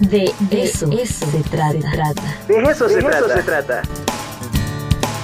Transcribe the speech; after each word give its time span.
De 0.00 0.24
eso, 0.50 0.90
se, 0.90 1.42
trata. 1.50 2.24
De 2.48 2.56
eso, 2.70 2.88
se, 2.88 3.42
trata. 3.42 3.82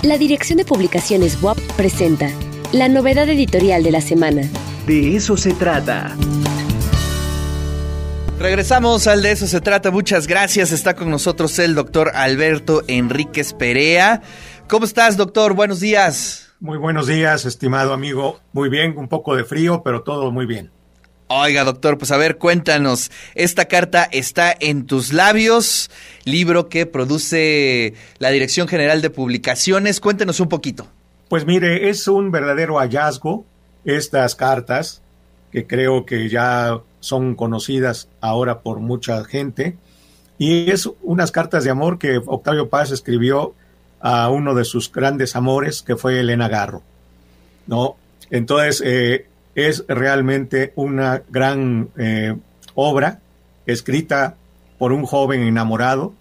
La 0.03 0.19
Dirección 0.19 0.59
de 0.59 0.67
Publicaciones 0.67 1.43
WAP 1.43 1.59
presenta 1.77 2.31
la 2.73 2.89
novedad 2.89 3.27
editorial 3.31 3.83
de 3.83 3.91
la 3.91 4.03
semana. 4.03 4.43
De 4.87 5.17
eso 5.17 5.39
se 5.39 5.55
trata. 5.55 6.15
Regresamos 8.39 9.07
al 9.07 9.23
de 9.23 9.31
eso 9.31 9.47
se 9.47 9.63
trata. 9.63 9.91
Muchas 9.91 10.27
gracias. 10.27 10.73
Está 10.73 10.95
con 10.95 11.09
nosotros 11.09 11.59
el 11.59 11.75
doctor 11.75 12.11
Alberto 12.15 12.83
Enríquez 12.87 13.55
Perea. 13.55 14.21
¿Cómo 14.69 14.85
estás, 14.85 15.17
doctor? 15.17 15.55
Buenos 15.55 15.81
días. 15.81 16.53
Muy 16.61 16.77
buenos 16.77 17.07
días, 17.07 17.47
estimado 17.47 17.95
amigo. 17.95 18.41
Muy 18.53 18.69
bien, 18.69 18.99
un 18.99 19.09
poco 19.09 19.37
de 19.37 19.45
frío, 19.45 19.83
pero 19.83 20.03
todo 20.03 20.31
muy 20.31 20.45
bien. 20.45 20.71
Oiga, 21.29 21.65
doctor, 21.65 21.99
pues 21.99 22.11
a 22.13 22.17
ver, 22.17 22.39
cuéntanos. 22.39 23.11
Esta 23.35 23.65
carta 23.65 24.05
está 24.05 24.55
en 24.59 24.87
tus 24.87 25.13
labios, 25.13 25.91
libro 26.25 26.69
que 26.69 26.87
produce 26.87 27.95
la 28.19 28.31
Dirección 28.31 28.69
General 28.69 29.03
de 29.03 29.11
Publicaciones. 29.11 30.01
Cuéntenos 30.01 30.39
un 30.39 30.49
poquito. 30.49 30.87
Pues 31.29 31.45
mire, 31.45 31.89
es 31.89 32.07
un 32.07 32.31
verdadero 32.31 32.79
hallazgo 32.79 33.45
estas 33.85 34.37
cartas, 34.37 35.03
que 35.51 35.67
creo 35.67 36.07
que 36.07 36.29
ya 36.29 36.81
son 37.01 37.35
conocidas 37.35 38.09
ahora 38.21 38.61
por 38.61 38.79
mucha 38.79 39.25
gente, 39.25 39.77
y 40.39 40.71
es 40.71 40.89
unas 41.03 41.33
cartas 41.33 41.65
de 41.65 41.71
amor 41.71 41.99
que 41.99 42.21
Octavio 42.25 42.69
Paz 42.69 42.91
escribió 42.93 43.55
a 44.01 44.29
uno 44.29 44.55
de 44.55 44.65
sus 44.65 44.93
grandes 44.93 45.35
amores, 45.35 45.83
que 45.83 45.97
fue 45.97 46.21
Elena 46.21 46.49
Garro. 46.49 46.83
¿no? 47.67 47.97
Entonces, 48.31 48.83
eh, 48.85 49.27
es 49.57 49.85
realmente 49.89 50.73
una 50.77 51.23
gran 51.31 51.89
eh, 51.97 52.37
obra 52.75 53.21
escrita 53.65 54.37
por 54.79 54.93
un 54.93 55.07
joven 55.07 55.41
enamorado 55.41 56.13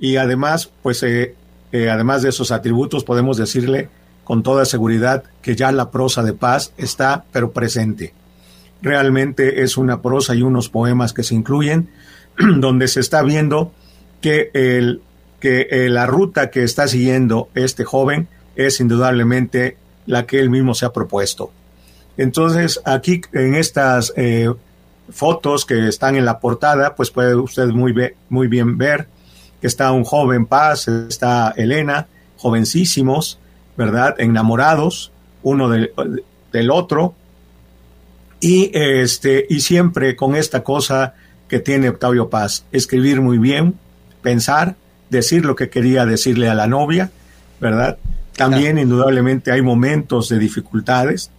y 0.00 0.16
además, 0.16 0.70
pues, 0.82 1.02
eh, 1.02 1.34
eh, 1.70 1.90
además 1.90 2.22
de 2.22 2.30
esos 2.30 2.50
atributos, 2.50 3.04
podemos 3.04 3.36
decirle 3.36 3.90
con 4.24 4.42
toda 4.42 4.64
seguridad 4.64 5.22
que 5.42 5.54
ya 5.54 5.70
la 5.70 5.90
prosa 5.90 6.22
de 6.22 6.32
paz 6.32 6.72
está, 6.78 7.24
pero 7.30 7.52
presente. 7.52 8.14
Realmente 8.80 9.62
es 9.62 9.76
una 9.76 10.00
prosa 10.00 10.34
y 10.34 10.42
unos 10.42 10.70
poemas 10.70 11.12
que 11.12 11.24
se 11.24 11.34
incluyen, 11.34 11.90
donde 12.56 12.88
se 12.88 13.00
está 13.00 13.22
viendo 13.22 13.70
que, 14.22 14.50
el, 14.54 15.02
que 15.40 15.88
la 15.90 16.06
ruta 16.06 16.50
que 16.50 16.62
está 16.62 16.88
siguiendo 16.88 17.50
este 17.54 17.84
joven 17.84 18.28
es 18.56 18.80
indudablemente 18.80 19.76
la 20.06 20.24
que 20.24 20.40
él 20.40 20.48
mismo 20.48 20.74
se 20.74 20.86
ha 20.86 20.92
propuesto. 20.92 21.52
Entonces, 22.18 22.80
aquí 22.84 23.22
en 23.32 23.54
estas 23.54 24.12
eh, 24.16 24.52
fotos 25.10 25.64
que 25.64 25.88
están 25.88 26.16
en 26.16 26.26
la 26.26 26.40
portada, 26.40 26.94
pues 26.94 27.10
puede 27.10 27.34
usted 27.34 27.68
muy, 27.68 27.94
muy 28.28 28.48
bien 28.48 28.76
ver 28.76 29.08
que 29.60 29.66
está 29.66 29.90
un 29.92 30.04
joven 30.04 30.46
Paz, 30.46 30.86
está 30.88 31.54
Elena, 31.56 32.06
jovencísimos, 32.36 33.38
¿verdad? 33.76 34.14
Enamorados 34.18 35.12
uno 35.42 35.68
del, 35.68 35.92
del 36.52 36.70
otro. 36.70 37.14
Y, 38.40 38.70
este, 38.74 39.46
y 39.48 39.60
siempre 39.60 40.14
con 40.14 40.36
esta 40.36 40.62
cosa 40.62 41.14
que 41.48 41.58
tiene 41.58 41.88
Octavio 41.88 42.28
Paz, 42.28 42.64
escribir 42.70 43.20
muy 43.20 43.38
bien, 43.38 43.74
pensar, 44.22 44.76
decir 45.10 45.44
lo 45.44 45.56
que 45.56 45.70
quería 45.70 46.06
decirle 46.06 46.48
a 46.48 46.54
la 46.54 46.66
novia, 46.66 47.10
¿verdad? 47.60 47.98
También 48.36 48.78
indudablemente 48.78 49.50
hay 49.50 49.62
momentos 49.62 50.28
de 50.28 50.38
dificultades, 50.38 51.30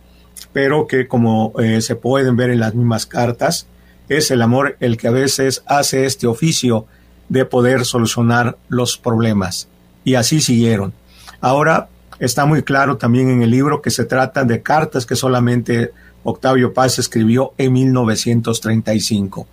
pero 0.53 0.87
que 0.87 1.07
como 1.07 1.53
eh, 1.59 1.81
se 1.81 1.95
pueden 1.95 2.35
ver 2.35 2.49
en 2.49 2.59
las 2.59 2.75
mismas 2.75 3.05
cartas, 3.05 3.67
es 4.07 4.31
el 4.31 4.41
amor 4.41 4.75
el 4.79 4.97
que 4.97 5.07
a 5.07 5.11
veces 5.11 5.63
hace 5.67 6.05
este 6.05 6.27
oficio 6.27 6.85
de 7.29 7.45
poder 7.45 7.85
solucionar 7.85 8.57
los 8.67 8.97
problemas. 8.97 9.67
Y 10.03 10.15
así 10.15 10.41
siguieron. 10.41 10.93
Ahora 11.41 11.89
está 12.19 12.45
muy 12.45 12.63
claro 12.63 12.97
también 12.97 13.29
en 13.29 13.44
el 13.44 13.51
libro 13.51 13.81
que 13.81 13.91
se 13.91 14.05
trata 14.05 14.44
de 14.44 14.61
cartas 14.61 15.05
que 15.05 15.16
solamente 15.16 15.91
Octavio 16.23 16.73
Paz 16.73 16.99
escribió 16.99 17.53
en 17.57 17.73
1935. 17.73 19.47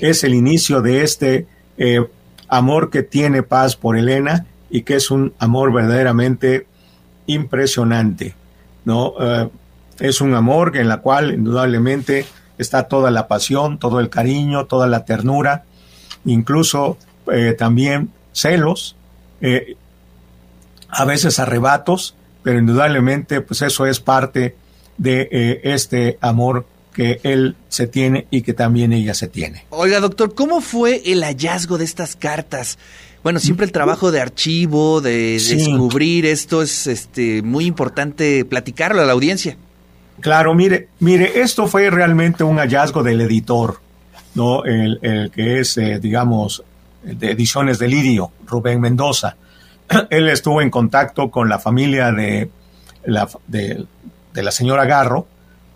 Es 0.00 0.24
el 0.24 0.34
inicio 0.34 0.82
de 0.82 1.02
este 1.02 1.46
eh, 1.78 2.06
amor 2.48 2.90
que 2.90 3.02
tiene 3.02 3.42
Paz 3.42 3.76
por 3.76 3.96
Elena 3.96 4.46
y 4.68 4.82
que 4.82 4.96
es 4.96 5.10
un 5.10 5.32
amor 5.38 5.72
verdaderamente 5.72 6.66
impresionante. 7.26 8.34
¿no? 8.84 9.14
Eh, 9.18 9.48
es 10.00 10.20
un 10.20 10.34
amor 10.34 10.76
en 10.76 10.88
la 10.88 10.98
cual 10.98 11.32
indudablemente 11.32 12.26
está 12.58 12.84
toda 12.84 13.10
la 13.10 13.28
pasión, 13.28 13.78
todo 13.78 14.00
el 14.00 14.10
cariño, 14.10 14.66
toda 14.66 14.86
la 14.86 15.04
ternura, 15.04 15.64
incluso 16.24 16.98
eh, 17.32 17.54
también 17.58 18.10
celos, 18.32 18.96
eh, 19.40 19.76
a 20.88 21.04
veces 21.04 21.38
arrebatos, 21.38 22.14
pero 22.42 22.58
indudablemente 22.58 23.40
pues 23.40 23.62
eso 23.62 23.86
es 23.86 24.00
parte 24.00 24.56
de 24.98 25.28
eh, 25.30 25.60
este 25.64 26.18
amor 26.20 26.66
que 26.92 27.20
él 27.24 27.56
se 27.68 27.88
tiene 27.88 28.26
y 28.30 28.42
que 28.42 28.54
también 28.54 28.92
ella 28.92 29.14
se 29.14 29.26
tiene. 29.26 29.66
Oiga, 29.70 29.98
doctor, 29.98 30.34
¿cómo 30.34 30.60
fue 30.60 31.02
el 31.06 31.24
hallazgo 31.24 31.76
de 31.76 31.84
estas 31.84 32.14
cartas? 32.14 32.78
Bueno, 33.24 33.40
siempre 33.40 33.66
el 33.66 33.72
trabajo 33.72 34.12
de 34.12 34.20
archivo, 34.20 35.00
de, 35.00 35.32
descubrir 35.32 36.26
esto 36.26 36.62
es 36.62 36.86
este 36.86 37.42
muy 37.42 37.64
importante 37.64 38.44
platicarlo 38.44 39.00
a 39.00 39.06
la 39.06 39.12
audiencia. 39.12 39.56
Claro, 40.20 40.54
mire, 40.54 40.88
mire, 41.00 41.40
esto 41.40 41.66
fue 41.66 41.90
realmente 41.90 42.44
un 42.44 42.58
hallazgo 42.58 43.02
del 43.02 43.20
editor, 43.20 43.80
¿no? 44.34 44.64
El, 44.64 45.30
que 45.34 45.60
es, 45.60 45.76
eh, 45.76 45.98
digamos, 46.00 46.62
de 47.02 47.32
Ediciones 47.32 47.78
de 47.78 47.88
Lirio, 47.88 48.30
Rubén 48.46 48.80
Mendoza. 48.80 49.36
Él 50.10 50.28
estuvo 50.28 50.62
en 50.62 50.70
contacto 50.70 51.30
con 51.30 51.48
la 51.48 51.58
familia 51.58 52.12
de 52.12 52.48
la, 53.04 53.28
de, 53.46 53.86
la 54.34 54.50
señora 54.50 54.86
Garro, 54.86 55.26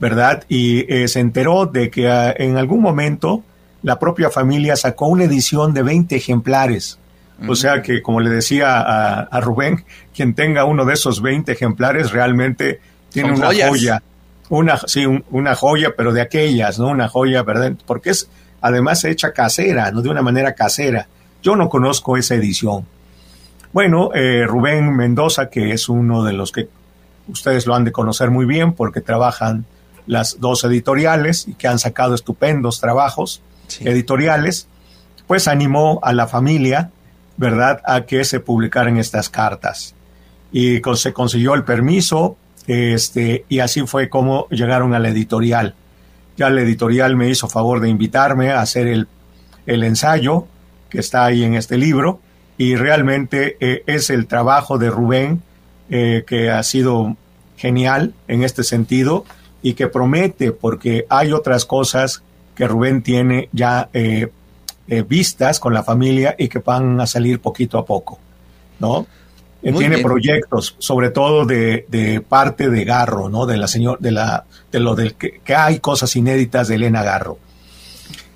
¿verdad? 0.00 0.44
Y 0.48 0.92
eh, 0.92 1.08
se 1.08 1.20
enteró 1.20 1.66
de 1.66 1.90
que 1.90 2.10
ah, 2.10 2.34
en 2.36 2.56
algún 2.56 2.80
momento 2.80 3.42
la 3.82 3.98
propia 3.98 4.30
familia 4.30 4.76
sacó 4.76 5.08
una 5.08 5.24
edición 5.24 5.74
de 5.74 5.82
20 5.82 6.16
ejemplares. 6.16 6.98
O 7.46 7.54
sea 7.54 7.82
que, 7.82 8.02
como 8.02 8.18
le 8.18 8.30
decía 8.30 8.80
a, 8.80 9.40
Rubén, 9.40 9.84
quien 10.12 10.34
tenga 10.34 10.64
uno 10.64 10.84
de 10.84 10.94
esos 10.94 11.22
20 11.22 11.52
ejemplares 11.52 12.10
realmente 12.10 12.80
tiene 13.10 13.30
una 13.30 13.46
joya 13.46 14.02
una, 14.48 14.78
sí, 14.86 15.04
una 15.30 15.54
joya, 15.54 15.94
pero 15.96 16.12
de 16.12 16.20
aquellas, 16.20 16.78
¿no? 16.78 16.88
Una 16.88 17.08
joya, 17.08 17.42
¿verdad? 17.42 17.72
Porque 17.86 18.10
es 18.10 18.28
además 18.60 19.04
hecha 19.04 19.32
casera, 19.32 19.90
¿no? 19.90 20.02
De 20.02 20.08
una 20.08 20.22
manera 20.22 20.54
casera. 20.54 21.08
Yo 21.42 21.56
no 21.56 21.68
conozco 21.68 22.16
esa 22.16 22.34
edición. 22.34 22.86
Bueno, 23.72 24.10
eh, 24.14 24.44
Rubén 24.46 24.96
Mendoza, 24.96 25.50
que 25.50 25.72
es 25.72 25.88
uno 25.88 26.24
de 26.24 26.32
los 26.32 26.52
que 26.52 26.68
ustedes 27.28 27.66
lo 27.66 27.74
han 27.74 27.84
de 27.84 27.92
conocer 27.92 28.30
muy 28.30 28.46
bien 28.46 28.72
porque 28.72 29.00
trabajan 29.00 29.66
las 30.06 30.40
dos 30.40 30.64
editoriales 30.64 31.46
y 31.46 31.54
que 31.54 31.68
han 31.68 31.78
sacado 31.78 32.14
estupendos 32.14 32.80
trabajos 32.80 33.42
editoriales, 33.80 34.66
pues 35.26 35.46
animó 35.46 36.00
a 36.02 36.14
la 36.14 36.26
familia, 36.26 36.90
¿verdad?, 37.36 37.82
a 37.84 38.06
que 38.06 38.24
se 38.24 38.40
publicaran 38.40 38.96
estas 38.96 39.28
cartas. 39.28 39.94
Y 40.50 40.80
se 40.94 41.12
consiguió 41.12 41.54
el 41.54 41.64
permiso, 41.64 42.38
este, 42.68 43.46
y 43.48 43.60
así 43.60 43.86
fue 43.86 44.08
como 44.08 44.46
llegaron 44.50 44.94
a 44.94 44.98
la 45.00 45.08
editorial. 45.08 45.74
Ya 46.36 46.50
la 46.50 46.60
editorial 46.60 47.16
me 47.16 47.28
hizo 47.28 47.48
favor 47.48 47.80
de 47.80 47.88
invitarme 47.88 48.50
a 48.50 48.60
hacer 48.60 48.86
el, 48.86 49.08
el 49.66 49.82
ensayo 49.82 50.46
que 50.90 51.00
está 51.00 51.24
ahí 51.24 51.42
en 51.44 51.54
este 51.54 51.78
libro 51.78 52.20
y 52.58 52.76
realmente 52.76 53.56
eh, 53.60 53.82
es 53.86 54.10
el 54.10 54.26
trabajo 54.26 54.78
de 54.78 54.90
Rubén 54.90 55.42
eh, 55.88 56.24
que 56.26 56.50
ha 56.50 56.62
sido 56.62 57.16
genial 57.56 58.12
en 58.28 58.42
este 58.42 58.62
sentido 58.62 59.24
y 59.62 59.72
que 59.72 59.88
promete 59.88 60.52
porque 60.52 61.06
hay 61.08 61.32
otras 61.32 61.64
cosas 61.64 62.22
que 62.54 62.68
Rubén 62.68 63.02
tiene 63.02 63.48
ya 63.52 63.88
eh, 63.92 64.30
vistas 65.08 65.58
con 65.58 65.72
la 65.74 65.82
familia 65.82 66.34
y 66.38 66.48
que 66.48 66.58
van 66.58 67.00
a 67.00 67.06
salir 67.06 67.40
poquito 67.40 67.78
a 67.78 67.84
poco, 67.84 68.18
¿no? 68.78 69.06
Tiene 69.62 69.98
proyectos, 69.98 70.76
sobre 70.78 71.10
todo 71.10 71.44
de, 71.44 72.24
parte 72.28 72.70
de 72.70 72.84
Garro, 72.84 73.28
¿no? 73.28 73.46
De 73.46 73.56
la 73.56 73.68
señor, 73.68 73.98
de 73.98 74.12
la, 74.12 74.44
de 74.70 74.80
lo 74.80 74.94
del 74.94 75.14
que, 75.14 75.40
hay 75.54 75.80
cosas 75.80 76.14
inéditas 76.16 76.68
de 76.68 76.76
Elena 76.76 77.02
Garro. 77.02 77.38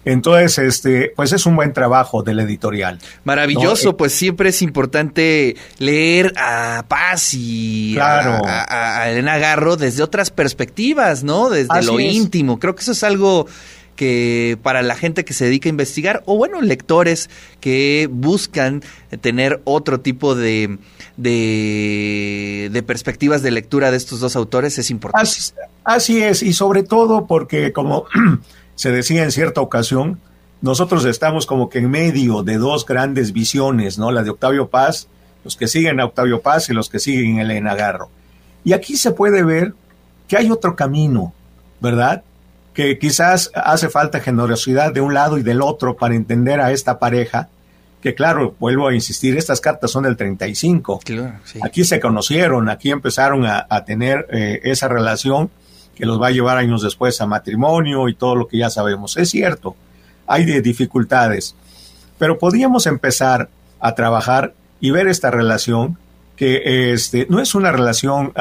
Entonces, 0.05 0.59
este, 0.59 1.13
pues 1.15 1.33
es 1.33 1.47
un 1.47 1.55
buen 1.55 1.73
trabajo 1.73 2.25
del 2.25 2.41
editorial. 2.41 2.99
Maravilloso, 3.23 3.91
eh, 3.91 3.95
pues 3.95 4.13
siempre 4.13 4.49
es 4.49 4.61
importante 4.61 5.55
leer 5.79 6.33
a 6.37 6.85
Paz 6.89 7.35
y 7.35 7.97
a, 8.01 9.09
Elena 9.09 9.39
Garro 9.39 9.77
desde 9.77 10.03
otras 10.03 10.33
perspectivas, 10.33 11.23
¿no? 11.23 11.51
Desde 11.51 11.83
lo 11.85 12.01
íntimo. 12.01 12.59
Creo 12.59 12.75
que 12.75 12.83
eso 12.83 12.93
es 12.93 13.05
algo 13.05 13.47
que 13.97 14.59
para 14.63 14.83
la 14.83 14.97
gente 14.97 15.25
que 15.25 15.35
se 15.35 15.45
dedica 15.45 15.69
a 15.69 15.71
investigar 15.71 16.23
o 16.27 16.37
bueno, 16.37 16.61
lectores 16.61 17.29
que 17.61 18.09
buscan 18.11 18.83
tener 19.21 19.61
otro 19.65 20.01
tipo 20.01 20.35
de, 20.35 20.79
de, 21.17 22.85
perspectivas 22.87 23.43
de 23.43 23.51
lectura 23.51 23.91
de 23.91 23.97
estos 23.97 24.21
dos 24.21 24.37
autores 24.37 24.79
es 24.79 24.91
importante. 24.91 25.31
Así, 25.85 26.23
es, 26.23 26.43
y 26.43 26.53
sobre 26.53 26.83
todo 26.83 27.27
porque 27.27 27.73
como 27.73 28.07
se 28.75 28.91
decía 28.91 29.25
en 29.25 29.33
cierta 29.33 29.61
ocasión, 29.61 30.21
nosotros 30.61 31.05
estamos 31.05 31.47
como 31.47 31.69
que 31.69 31.79
en 31.79 31.91
medio 31.91 32.43
de 32.43 32.57
dos 32.57 32.87
grandes 32.87 33.33
visiones, 33.33 33.99
¿no? 33.99 34.11
La 34.13 34.23
de 34.23 34.31
Octavio 34.31 34.69
Paz, 34.69 35.09
los 35.45 35.57
que 35.57 35.67
siguen 35.67 36.01
a 36.01 36.05
Octavio 36.05 36.41
Paz 36.41 36.71
y 36.71 36.73
los 36.73 36.89
que 36.89 36.99
siguen 36.99 37.39
a 37.39 37.43
Elena 37.43 37.75
Garro. 37.75 38.09
Y 38.65 38.73
aquí 38.73 38.97
se 38.97 39.11
puede 39.11 39.43
ver 39.43 39.75
que 40.29 40.37
hay 40.37 40.51
otro 40.51 40.77
camino, 40.77 41.35
¿verdad? 41.81 42.23
Que 42.75 42.99
quizás 42.99 43.51
hace 43.55 43.89
falta 43.89 44.21
generosidad 44.21 44.93
de 44.93 45.01
un 45.01 45.15
lado 45.15 45.39
y 45.39 45.43
del 45.43 45.61
otro 45.61 45.97
para 45.97 46.15
entender 46.15 46.61
a 46.61 46.73
esta 46.73 46.99
pareja, 46.99 47.49
que 48.01 48.15
claro, 48.15 48.57
vuelvo 48.59 48.89
a 48.89 48.95
insistir, 48.95 49.37
estas 49.37 49.61
cartas 49.61 49.91
son 49.91 50.05
del 50.05 50.17
35. 50.17 51.01
Claro, 51.05 51.35
Aquí 51.63 51.85
se 51.85 52.01
conocieron, 52.01 52.69
aquí 52.69 52.91
empezaron 52.91 53.47
a, 53.47 53.85
tener 53.85 54.27
eh, 54.31 54.61
esa 54.65 54.89
relación 54.89 55.51
que 55.95 56.07
los 56.07 56.21
va 56.21 56.29
a 56.29 56.31
llevar 56.31 56.57
años 56.57 56.83
después 56.83 57.21
a 57.21 57.27
matrimonio 57.27 58.09
y 58.09 58.15
todo 58.15 58.35
lo 58.35 58.49
que 58.49 58.59
ya 58.59 58.71
sabemos. 58.71 59.17
Es 59.17 59.31
cierto, 59.31 59.77
hay 60.27 60.45
de 60.45 60.63
dificultades, 60.63 61.55
pero 62.19 62.39
podríamos 62.39 62.87
empezar 62.87 63.49
a 63.79 63.95
trabajar 63.95 64.55
y 64.81 64.91
ver 64.91 65.09
esta 65.09 65.31
relación 65.31 65.99
que 66.37 66.93
este, 66.93 67.27
no 67.29 67.41
es 67.41 67.55
una 67.55 67.71
relación 67.71 68.33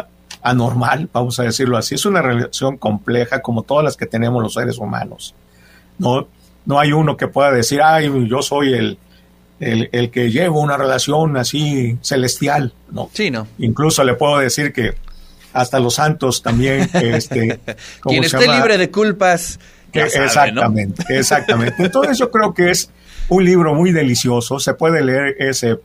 anormal, 0.41 1.09
vamos 1.11 1.39
a 1.39 1.43
decirlo 1.43 1.77
así, 1.77 1.95
es 1.95 2.05
una 2.05 2.21
relación 2.21 2.77
compleja 2.77 3.41
como 3.41 3.63
todas 3.63 3.83
las 3.83 3.97
que 3.97 4.05
tenemos 4.05 4.41
los 4.41 4.53
seres 4.53 4.77
humanos. 4.77 5.35
No, 5.97 6.27
no 6.65 6.79
hay 6.79 6.93
uno 6.93 7.17
que 7.17 7.27
pueda 7.27 7.51
decir, 7.51 7.81
ay, 7.81 8.09
yo 8.27 8.41
soy 8.41 8.73
el, 8.73 8.97
el, 9.59 10.09
que 10.09 10.31
llevo 10.31 10.59
una 10.59 10.77
relación 10.77 11.37
así 11.37 11.97
celestial, 12.01 12.73
¿no? 12.91 13.09
Sí, 13.13 13.29
¿no? 13.29 13.47
Incluso 13.59 14.03
le 14.03 14.15
puedo 14.15 14.39
decir 14.39 14.73
que 14.73 14.95
hasta 15.53 15.79
los 15.79 15.95
santos 15.95 16.41
también, 16.41 16.89
este, 16.93 17.59
quien 18.03 18.23
esté 18.23 18.47
libre 18.47 18.77
de 18.77 18.89
culpas, 18.89 19.59
exactamente, 19.93 21.03
exactamente. 21.09 21.75
Entonces 21.83 22.17
yo 22.17 22.31
creo 22.31 22.53
que 22.53 22.71
es 22.71 22.89
un 23.29 23.45
libro 23.45 23.75
muy 23.75 23.91
delicioso, 23.91 24.59
se 24.59 24.73
puede 24.73 25.03
leer 25.03 25.35
ese 25.39 25.77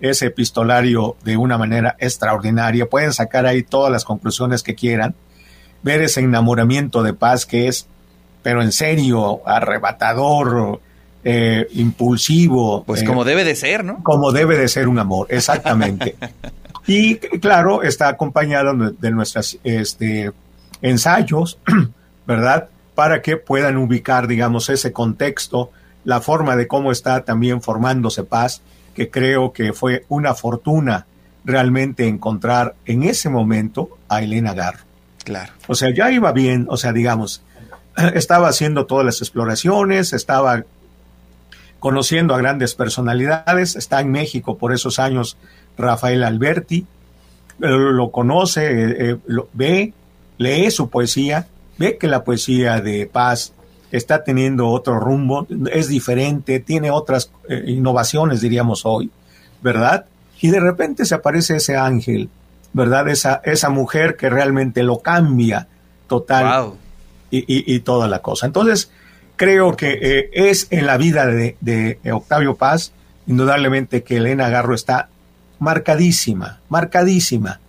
ese 0.00 0.26
epistolario 0.26 1.16
de 1.24 1.36
una 1.36 1.58
manera 1.58 1.96
extraordinaria, 1.98 2.86
pueden 2.86 3.12
sacar 3.12 3.46
ahí 3.46 3.62
todas 3.62 3.90
las 3.90 4.04
conclusiones 4.04 4.62
que 4.62 4.74
quieran, 4.74 5.14
ver 5.82 6.02
ese 6.02 6.20
enamoramiento 6.20 7.02
de 7.02 7.14
paz 7.14 7.46
que 7.46 7.68
es, 7.68 7.86
pero 8.42 8.62
en 8.62 8.72
serio, 8.72 9.40
arrebatador, 9.46 10.80
eh, 11.24 11.66
impulsivo. 11.72 12.84
Pues 12.84 13.02
como 13.02 13.24
debe 13.24 13.42
de 13.42 13.56
ser, 13.56 13.84
¿no? 13.84 14.02
Como 14.02 14.30
debe 14.32 14.56
de 14.56 14.68
ser 14.68 14.86
un 14.86 14.98
amor, 14.98 15.26
exactamente. 15.30 16.16
y 16.86 17.16
claro, 17.16 17.82
está 17.82 18.08
acompañado 18.08 18.74
de 18.92 19.10
nuestros 19.10 19.58
este, 19.64 20.30
ensayos, 20.82 21.58
¿verdad? 22.26 22.68
Para 22.94 23.22
que 23.22 23.36
puedan 23.36 23.76
ubicar, 23.76 24.28
digamos, 24.28 24.68
ese 24.68 24.92
contexto, 24.92 25.70
la 26.04 26.20
forma 26.20 26.54
de 26.54 26.68
cómo 26.68 26.92
está 26.92 27.24
también 27.24 27.60
formándose 27.60 28.22
paz, 28.22 28.62
que 28.96 29.10
creo 29.10 29.52
que 29.52 29.74
fue 29.74 30.06
una 30.08 30.34
fortuna 30.34 31.06
realmente 31.44 32.08
encontrar 32.08 32.74
en 32.86 33.02
ese 33.02 33.28
momento 33.28 33.90
a 34.08 34.22
Elena 34.22 34.54
Garro. 34.54 34.80
Claro. 35.22 35.52
O 35.68 35.74
sea, 35.74 35.92
ya 35.94 36.10
iba 36.10 36.32
bien, 36.32 36.66
o 36.70 36.78
sea, 36.78 36.94
digamos, 36.94 37.42
estaba 38.14 38.48
haciendo 38.48 38.86
todas 38.86 39.04
las 39.04 39.20
exploraciones, 39.20 40.14
estaba 40.14 40.64
conociendo 41.78 42.34
a 42.34 42.38
grandes 42.38 42.74
personalidades. 42.74 43.76
Está 43.76 44.00
en 44.00 44.10
México 44.10 44.56
por 44.56 44.72
esos 44.72 44.98
años 44.98 45.36
Rafael 45.76 46.24
Alberti, 46.24 46.86
lo 47.58 48.10
conoce, 48.10 48.64
eh, 48.64 48.96
eh, 48.98 49.16
lo, 49.26 49.48
ve, 49.52 49.92
lee 50.38 50.70
su 50.70 50.88
poesía, 50.88 51.48
ve 51.76 51.98
que 51.98 52.08
la 52.08 52.24
poesía 52.24 52.80
de 52.80 53.06
paz 53.06 53.52
está 53.90 54.24
teniendo 54.24 54.68
otro 54.68 54.98
rumbo, 54.98 55.46
es 55.72 55.88
diferente, 55.88 56.60
tiene 56.60 56.90
otras 56.90 57.30
eh, 57.48 57.64
innovaciones, 57.66 58.40
diríamos 58.40 58.82
hoy, 58.84 59.10
¿verdad? 59.62 60.06
Y 60.40 60.50
de 60.50 60.60
repente 60.60 61.04
se 61.04 61.14
aparece 61.14 61.56
ese 61.56 61.76
ángel, 61.76 62.28
¿verdad? 62.72 63.08
Esa, 63.08 63.40
esa 63.44 63.70
mujer 63.70 64.16
que 64.16 64.28
realmente 64.28 64.82
lo 64.82 64.98
cambia 64.98 65.68
total 66.08 66.72
y, 67.30 67.44
y, 67.74 67.80
toda 67.80 68.06
la 68.06 68.20
cosa. 68.20 68.46
Entonces, 68.46 68.90
creo 69.36 69.76
que 69.76 69.98
eh, 70.00 70.30
es 70.32 70.68
en 70.70 70.86
la 70.86 70.96
vida 70.96 71.26
de, 71.26 71.98
Octavio 72.12 72.56
Paz, 72.56 72.92
indudablemente 73.26 74.02
que 74.02 74.16
Elena 74.16 74.48
Garro 74.48 74.74
está 74.74 75.08
marcadísima, 75.58 76.60
marcadísima, 76.68 77.60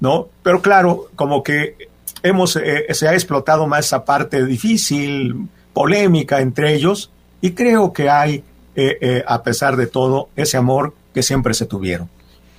¿no? 0.00 0.28
Pero 0.42 0.62
claro, 0.62 1.08
como 1.14 1.42
que 1.42 1.88
hemos, 2.22 2.56
eh, 2.56 2.86
se 2.90 3.08
ha 3.08 3.14
explotado 3.14 3.66
más 3.66 3.86
esa 3.86 4.04
parte 4.04 4.44
difícil, 4.44 5.48
polémica 5.76 6.40
entre 6.40 6.72
ellos, 6.72 7.10
y 7.42 7.50
creo 7.50 7.92
que 7.92 8.08
hay, 8.08 8.42
eh, 8.76 9.22
a 9.26 9.42
pesar 9.42 9.76
de 9.76 9.86
todo, 9.86 10.30
ese 10.34 10.56
amor 10.56 10.94
que 11.12 11.22
siempre 11.22 11.52
se 11.52 11.66
tuvieron, 11.66 12.08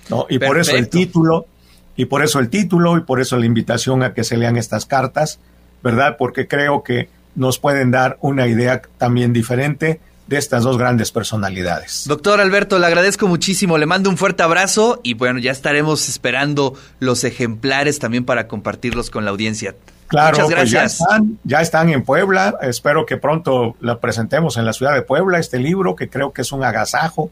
¿no? 0.07 0.27
Y 0.29 0.37
por 0.37 0.59
eso 0.59 0.75
el 0.75 0.87
título, 0.87 1.47
y 1.95 2.05
por 2.05 2.23
eso 2.23 2.37
el 2.37 2.51
título, 2.51 2.95
y 2.95 3.01
por 3.01 3.19
eso 3.19 3.35
la 3.37 3.47
invitación 3.47 4.03
a 4.03 4.13
que 4.13 4.23
se 4.23 4.37
lean 4.37 4.55
estas 4.55 4.85
cartas, 4.85 5.39
¿verdad? 5.81 6.15
Porque 6.19 6.47
creo 6.47 6.83
que 6.83 7.09
nos 7.33 7.57
pueden 7.57 7.89
dar 7.89 8.19
una 8.21 8.45
idea 8.45 8.83
también 8.99 9.33
diferente 9.33 9.99
de 10.27 10.37
estas 10.37 10.63
dos 10.63 10.77
grandes 10.77 11.11
personalidades. 11.11 12.03
Doctor 12.05 12.41
Alberto, 12.41 12.79
le 12.79 12.85
agradezco 12.85 13.27
muchísimo, 13.27 13.77
le 13.77 13.85
mando 13.85 14.09
un 14.09 14.17
fuerte 14.17 14.43
abrazo 14.43 14.99
y 15.03 15.13
bueno, 15.13 15.39
ya 15.39 15.51
estaremos 15.51 16.09
esperando 16.09 16.73
los 16.99 17.23
ejemplares 17.23 17.99
también 17.99 18.25
para 18.25 18.47
compartirlos 18.47 19.09
con 19.09 19.23
la 19.23 19.31
audiencia. 19.31 19.75
Claro, 20.07 20.37
Muchas 20.37 20.49
gracias. 20.49 20.97
Pues 20.97 20.99
ya, 20.99 21.05
están, 21.05 21.39
ya 21.43 21.61
están 21.61 21.89
en 21.89 22.03
Puebla, 22.03 22.57
espero 22.61 23.05
que 23.05 23.17
pronto 23.17 23.75
lo 23.79 23.99
presentemos 23.99 24.57
en 24.57 24.65
la 24.65 24.73
ciudad 24.73 24.93
de 24.93 25.01
Puebla, 25.01 25.39
este 25.39 25.59
libro, 25.59 25.95
que 25.95 26.09
creo 26.09 26.33
que 26.33 26.41
es 26.41 26.51
un 26.51 26.63
agasajo, 26.63 27.29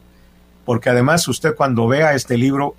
porque 0.64 0.90
además 0.90 1.28
usted 1.28 1.54
cuando 1.54 1.86
vea 1.86 2.14
este 2.14 2.36
libro, 2.38 2.74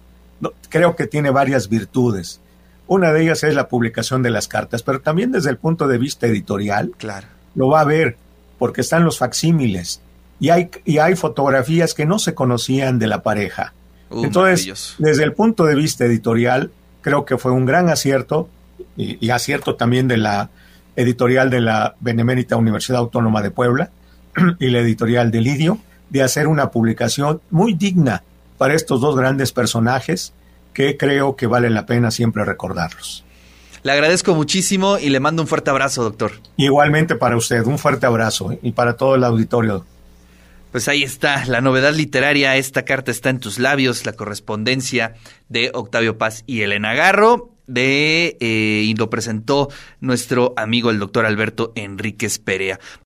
creo 0.70 0.96
que 0.96 1.08
tiene 1.08 1.30
varias 1.30 1.70
virtudes. 1.70 2.42
Una 2.88 3.12
de 3.12 3.24
ellas 3.24 3.44
es 3.44 3.54
la 3.54 3.68
publicación 3.68 4.24
de 4.24 4.30
las 4.30 4.48
cartas, 4.48 4.82
pero 4.82 5.02
también 5.02 5.32
desde 5.32 5.50
el 5.50 5.58
punto 5.58 5.88
de 5.88 5.98
vista 5.98 6.26
editorial, 6.26 6.92
claro. 6.98 7.28
lo 7.54 7.68
va 7.68 7.82
a 7.82 7.86
ver, 7.86 8.18
porque 8.58 8.82
están 8.82 9.04
los 9.04 9.18
facsímiles 9.18 10.02
y 10.40 10.50
hay, 10.50 10.70
y 10.86 11.00
hay 11.00 11.16
fotografías 11.16 11.94
que 11.94 12.06
no 12.06 12.20
se 12.20 12.34
conocían 12.34 13.00
de 13.00 13.08
la 13.08 13.24
pareja. 13.24 13.74
Uh, 14.10 14.24
Entonces, 14.24 14.96
desde 14.98 15.24
el 15.24 15.34
punto 15.34 15.66
de 15.66 15.76
vista 15.76 16.06
editorial, 16.06 16.72
creo 17.02 17.26
que 17.26 17.38
fue 17.38 17.52
un 17.52 17.66
gran 17.66 17.90
acierto 17.90 18.50
y, 18.96 19.24
y, 19.26 19.32
acierto 19.32 19.76
también 19.76 20.08
de 20.08 20.18
la 20.18 20.50
editorial 20.96 21.50
de 21.50 21.62
la 21.62 21.96
Benemérita 22.00 22.56
Universidad 22.56 23.00
Autónoma 23.00 23.42
de 23.42 23.52
Puebla 23.52 23.92
y 24.60 24.70
la 24.70 24.80
editorial 24.80 25.32
de 25.32 25.42
Lidio, 25.42 25.80
de 26.10 26.24
hacer 26.24 26.48
una 26.48 26.72
publicación 26.72 27.42
muy 27.50 27.74
digna 27.74 28.24
para 28.58 28.74
estos 28.74 29.02
dos 29.02 29.16
grandes 29.16 29.52
personajes 29.52 30.34
que 30.74 30.98
creo 30.98 31.36
que 31.36 31.48
vale 31.48 31.70
la 31.70 31.86
pena 31.86 32.12
siempre 32.12 32.46
recordarlos. 32.46 33.24
Le 33.84 33.92
agradezco 33.92 34.36
muchísimo 34.36 34.98
y 34.98 35.10
le 35.10 35.20
mando 35.20 35.42
un 35.42 35.48
fuerte 35.48 35.70
abrazo, 35.70 36.04
doctor. 36.04 36.34
Igualmente 36.58 37.16
para 37.16 37.38
usted, 37.38 37.64
un 37.66 37.78
fuerte 37.78 38.06
abrazo 38.06 38.58
y 38.62 38.72
para 38.72 38.98
todo 38.98 39.16
el 39.16 39.24
auditorio. 39.24 39.86
Pues 40.72 40.88
ahí 40.90 41.04
está, 41.04 41.46
la 41.46 41.62
novedad 41.62 41.94
literaria, 41.94 42.58
esta 42.58 42.84
carta 42.84 43.10
está 43.10 43.30
en 43.30 43.40
tus 43.40 43.58
labios, 43.58 44.06
la 44.06 44.14
correspondencia 44.14 45.14
de 45.48 45.72
Octavio 45.74 46.18
Paz 46.18 46.44
y 46.46 46.62
Elena 46.62 46.94
Garro, 46.94 47.54
de, 47.68 48.38
eh, 48.40 48.84
y 48.86 48.94
lo 48.96 49.10
presentó 49.10 49.70
nuestro 50.00 50.54
amigo 50.58 50.90
el 50.90 51.00
doctor 51.00 51.26
Alberto 51.26 51.74
Enríquez 51.76 52.40
Perea. 52.40 52.80